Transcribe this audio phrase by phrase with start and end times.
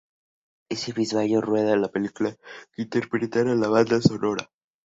[0.69, 4.49] Ese mismo año rueda una película de la que interpretará la banda sonora.